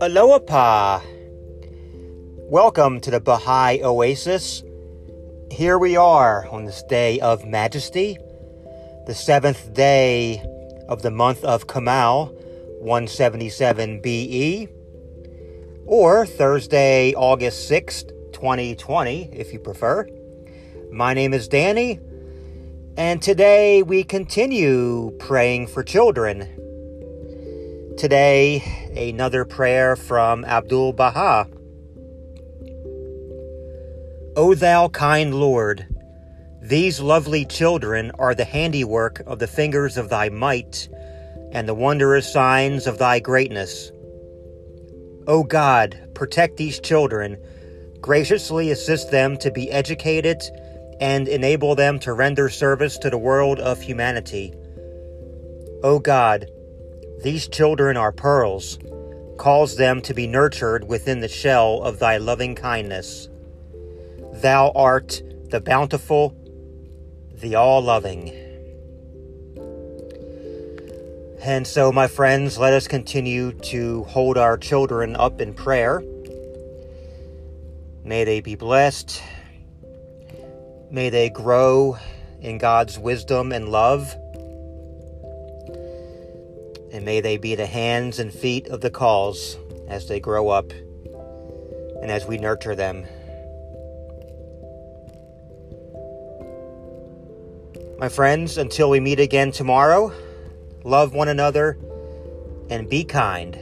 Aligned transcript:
Aloha! 0.00 1.00
Welcome 2.48 3.00
to 3.00 3.10
the 3.10 3.18
Baha'i 3.18 3.82
Oasis. 3.82 4.62
Here 5.50 5.78
we 5.78 5.96
are 5.96 6.46
on 6.48 6.64
this 6.64 6.84
day 6.84 7.18
of 7.18 7.44
majesty, 7.44 8.18
the 9.08 9.16
seventh 9.16 9.74
day 9.74 10.40
of 10.88 11.02
the 11.02 11.10
month 11.10 11.42
of 11.42 11.66
Kamal, 11.66 12.26
177 12.80 14.00
BE, 14.00 14.68
or 15.86 16.24
Thursday, 16.24 17.14
August 17.14 17.68
6th, 17.68 18.32
2020, 18.32 19.30
if 19.32 19.52
you 19.52 19.58
prefer. 19.58 20.06
My 20.92 21.14
name 21.14 21.34
is 21.34 21.48
Danny, 21.48 21.98
and 22.96 23.20
today 23.20 23.82
we 23.82 24.04
continue 24.04 25.10
praying 25.18 25.66
for 25.66 25.82
children. 25.82 26.48
Today, 27.98 28.62
another 28.96 29.44
prayer 29.44 29.96
from 29.96 30.44
Abdul 30.44 30.92
Baha. 30.92 31.48
O 34.36 34.54
thou 34.54 34.88
kind 34.88 35.34
Lord, 35.34 35.86
these 36.62 37.00
lovely 37.00 37.44
children 37.44 38.12
are 38.18 38.34
the 38.34 38.44
handiwork 38.44 39.20
of 39.26 39.40
the 39.40 39.48
fingers 39.48 39.96
of 39.96 40.08
thy 40.08 40.28
might 40.28 40.88
and 41.50 41.68
the 41.68 41.74
wondrous 41.74 42.32
signs 42.32 42.86
of 42.86 42.98
thy 42.98 43.18
greatness. 43.18 43.90
O 45.26 45.42
God, 45.42 46.10
protect 46.14 46.58
these 46.58 46.78
children, 46.78 47.38
graciously 48.00 48.70
assist 48.70 49.10
them 49.10 49.36
to 49.38 49.50
be 49.50 49.70
educated, 49.70 50.42
and 51.00 51.28
enable 51.28 51.74
them 51.74 51.98
to 52.00 52.12
render 52.12 52.48
service 52.48 52.98
to 52.98 53.10
the 53.10 53.18
world 53.18 53.58
of 53.58 53.80
humanity. 53.80 54.52
O 55.82 55.98
God, 55.98 56.46
these 57.22 57.48
children 57.48 57.96
are 57.96 58.12
pearls. 58.12 58.78
Cause 59.36 59.76
them 59.76 60.00
to 60.02 60.14
be 60.14 60.26
nurtured 60.26 60.88
within 60.88 61.20
the 61.20 61.28
shell 61.28 61.82
of 61.82 61.98
thy 61.98 62.18
loving 62.18 62.54
kindness. 62.54 63.28
Thou 64.34 64.70
art 64.74 65.22
the 65.50 65.60
bountiful, 65.60 66.36
the 67.40 67.56
all 67.56 67.82
loving. 67.82 68.28
And 71.42 71.66
so, 71.66 71.92
my 71.92 72.06
friends, 72.06 72.56
let 72.56 72.72
us 72.72 72.88
continue 72.88 73.52
to 73.52 74.04
hold 74.04 74.38
our 74.38 74.56
children 74.56 75.14
up 75.16 75.40
in 75.40 75.52
prayer. 75.52 76.02
May 78.02 78.24
they 78.24 78.40
be 78.40 78.54
blessed. 78.54 79.22
May 80.94 81.10
they 81.10 81.28
grow 81.28 81.98
in 82.40 82.58
God's 82.58 83.00
wisdom 83.00 83.50
and 83.50 83.68
love 83.68 84.14
and 86.92 87.04
may 87.04 87.20
they 87.20 87.36
be 87.36 87.56
the 87.56 87.66
hands 87.66 88.20
and 88.20 88.32
feet 88.32 88.68
of 88.68 88.80
the 88.80 88.90
cause 88.90 89.56
as 89.88 90.06
they 90.06 90.20
grow 90.20 90.50
up 90.50 90.70
and 92.00 92.12
as 92.12 92.26
we 92.26 92.38
nurture 92.38 92.76
them. 92.76 93.04
My 97.98 98.08
friends, 98.08 98.56
until 98.56 98.88
we 98.88 99.00
meet 99.00 99.18
again 99.18 99.50
tomorrow, 99.50 100.12
love 100.84 101.12
one 101.12 101.26
another 101.26 101.76
and 102.70 102.88
be 102.88 103.02
kind. 103.02 103.58